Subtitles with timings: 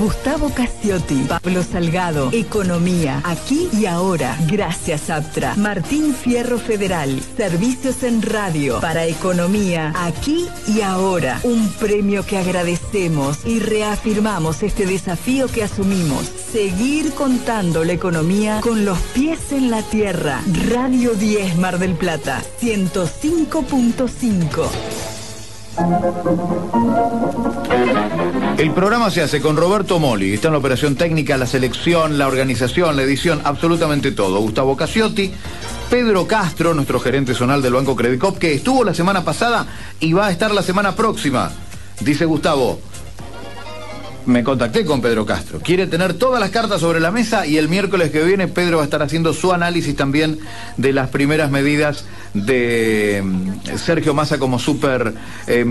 [0.00, 4.34] Gustavo Cassiotti, Pablo Salgado, Economía, aquí y ahora.
[4.46, 5.54] Gracias, Aptra.
[5.56, 11.38] Martín Fierro Federal, Servicios en Radio, para Economía, aquí y ahora.
[11.42, 16.24] Un premio que agradecemos y reafirmamos este desafío que asumimos.
[16.50, 20.40] Seguir contando la economía con los pies en la tierra.
[20.70, 24.89] Radio 10 Mar del Plata, 105.5.
[28.58, 32.26] El programa se hace con Roberto Moli, está en la operación técnica, la selección, la
[32.26, 34.40] organización, la edición, absolutamente todo.
[34.40, 35.32] Gustavo Casiotti,
[35.88, 39.66] Pedro Castro, nuestro gerente zonal del Banco Credicop, que estuvo la semana pasada
[40.00, 41.50] y va a estar la semana próxima.
[42.00, 42.80] Dice Gustavo,
[44.26, 45.60] me contacté con Pedro Castro.
[45.60, 48.82] Quiere tener todas las cartas sobre la mesa y el miércoles que viene Pedro va
[48.82, 50.38] a estar haciendo su análisis también
[50.76, 55.14] de las primeras medidas de mm, Sergio Massa como super
[55.46, 55.64] eh.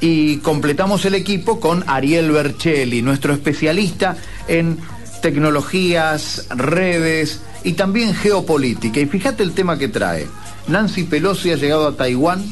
[0.00, 4.16] Y completamos el equipo con Ariel Bercelli, nuestro especialista
[4.48, 4.78] en
[5.20, 9.00] tecnologías, redes y también geopolítica.
[9.00, 10.26] Y fíjate el tema que trae.
[10.68, 12.44] Nancy Pelosi ha llegado a Taiwán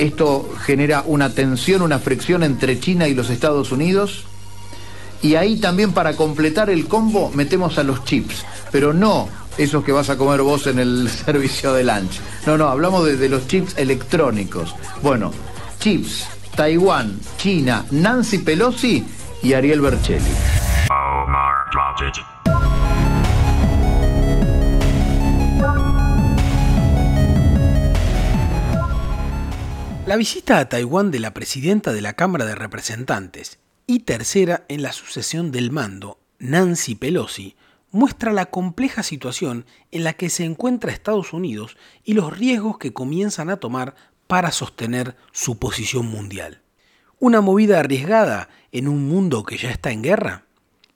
[0.00, 4.24] esto genera una tensión, una fricción entre China y los Estados Unidos.
[5.22, 9.92] Y ahí también para completar el combo metemos a los chips, pero no esos que
[9.92, 12.20] vas a comer vos en el servicio de lunch.
[12.46, 14.74] No, no, hablamos de, los chips electrónicos.
[15.02, 15.32] Bueno,
[15.78, 16.26] chips,
[16.56, 19.04] Taiwán, China, Nancy Pelosi
[19.42, 20.30] y Ariel Bercelli.
[30.10, 34.82] La visita a Taiwán de la presidenta de la Cámara de Representantes y tercera en
[34.82, 37.54] la sucesión del mando, Nancy Pelosi,
[37.92, 42.92] muestra la compleja situación en la que se encuentra Estados Unidos y los riesgos que
[42.92, 43.94] comienzan a tomar
[44.26, 46.60] para sostener su posición mundial.
[47.20, 50.44] ¿Una movida arriesgada en un mundo que ya está en guerra?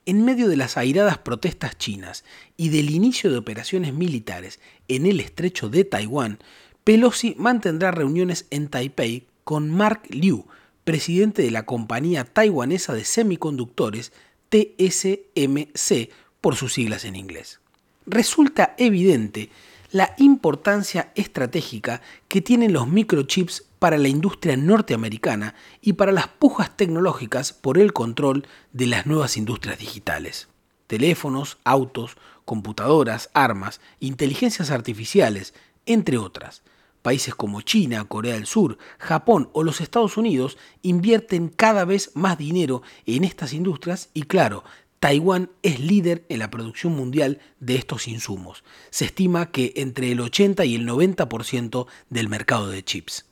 [0.06, 2.24] En medio de las airadas protestas chinas
[2.56, 4.58] y del inicio de operaciones militares
[4.88, 6.40] en el estrecho de Taiwán,
[6.84, 10.46] Pelosi mantendrá reuniones en Taipei con Mark Liu,
[10.84, 14.12] presidente de la compañía taiwanesa de semiconductores
[14.50, 16.10] TSMC
[16.42, 17.60] por sus siglas en inglés.
[18.04, 19.48] Resulta evidente
[19.92, 26.76] la importancia estratégica que tienen los microchips para la industria norteamericana y para las pujas
[26.76, 30.48] tecnológicas por el control de las nuevas industrias digitales.
[30.86, 35.54] Teléfonos, autos, computadoras, armas, inteligencias artificiales,
[35.86, 36.62] entre otras.
[37.04, 42.38] Países como China, Corea del Sur, Japón o los Estados Unidos invierten cada vez más
[42.38, 44.64] dinero en estas industrias y claro,
[45.00, 48.64] Taiwán es líder en la producción mundial de estos insumos.
[48.88, 53.26] Se estima que entre el 80 y el 90% del mercado de chips.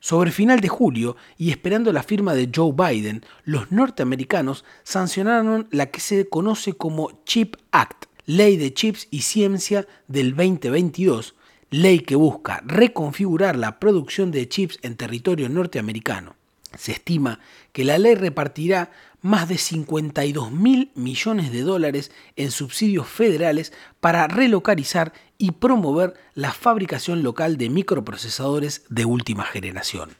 [0.00, 5.92] Sobre final de julio, y esperando la firma de Joe Biden, los norteamericanos sancionaron la
[5.92, 11.36] que se conoce como Chip Act, Ley de Chips y Ciencia del 2022,
[11.70, 16.36] ley que busca reconfigurar la producción de chips en territorio norteamericano.
[16.76, 17.40] Se estima
[17.72, 18.90] que la ley repartirá
[19.22, 26.52] más de 52 mil millones de dólares en subsidios federales para relocalizar y promover la
[26.52, 30.10] fabricación local de microprocesadores de última generación.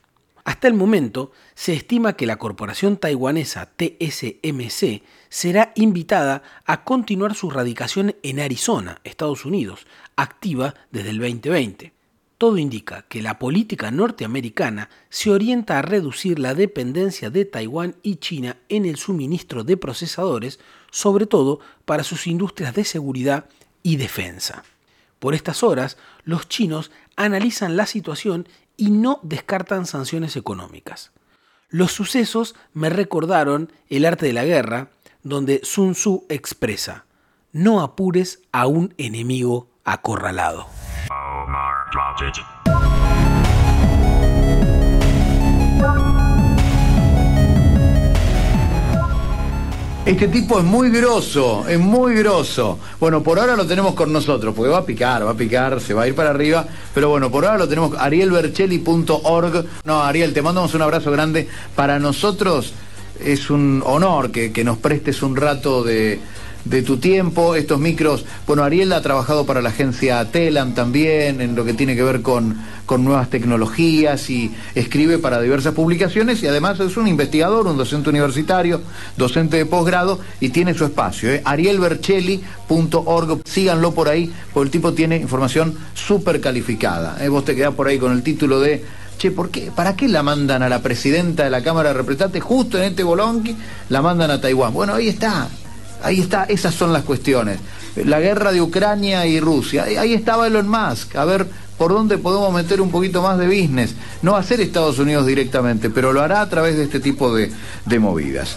[0.47, 7.51] Hasta el momento, se estima que la corporación taiwanesa TSMC será invitada a continuar su
[7.51, 11.93] radicación en Arizona, Estados Unidos, activa desde el 2020.
[12.39, 18.17] Todo indica que la política norteamericana se orienta a reducir la dependencia de Taiwán y
[18.17, 20.61] China en el suministro de procesadores,
[20.93, 23.47] sobre todo para sus industrias de seguridad
[23.83, 24.62] y defensa.
[25.19, 31.12] Por estas horas, los chinos analizan la situación y no descartan sanciones económicas.
[31.69, 34.91] Los sucesos me recordaron El arte de la guerra,
[35.22, 37.06] donde Sun Tzu expresa,
[37.53, 40.66] no apures a un enemigo acorralado.
[50.06, 52.79] Este tipo es muy grosso, es muy grosso.
[53.00, 55.94] Bueno, por ahora lo tenemos con nosotros, porque va a picar, va a picar, se
[55.94, 56.64] va a ir para arriba.
[56.94, 59.64] Pero bueno, por ahora lo tenemos arielbercelli.org.
[59.85, 61.49] No, Ariel, te mandamos un abrazo grande.
[61.75, 62.73] Para nosotros
[63.19, 66.20] es un honor que, que nos prestes un rato de,
[66.67, 68.25] de tu tiempo, estos micros.
[68.47, 72.23] Bueno, Ariel ha trabajado para la agencia Telam también, en lo que tiene que ver
[72.23, 77.77] con, con nuevas tecnologías y escribe para diversas publicaciones y además es un investigador, un
[77.77, 78.81] docente universitario,
[79.17, 81.43] docente de posgrado y tiene su espacio, ¿eh?
[81.45, 87.17] arielbercelli.org, síganlo por ahí, porque el tipo tiene información súper calificada.
[87.25, 87.29] ¿eh?
[87.29, 88.85] Vos te quedás por ahí con el título de
[89.19, 89.71] che, ¿por qué?
[89.75, 93.03] ¿Para qué la mandan a la presidenta de la Cámara de Representantes justo en este
[93.03, 93.57] bolonqui?
[93.89, 94.75] La mandan a Taiwán.
[94.75, 95.49] Bueno, ahí está.
[96.02, 97.58] Ahí está, esas son las cuestiones.
[97.96, 99.84] La guerra de Ucrania y Rusia.
[99.84, 101.16] Ahí estaba Elon Musk.
[101.16, 101.46] A ver
[101.78, 103.94] por dónde podemos meter un poquito más de business.
[104.22, 107.34] No va a ser Estados Unidos directamente, pero lo hará a través de este tipo
[107.34, 107.50] de,
[107.84, 108.56] de movidas.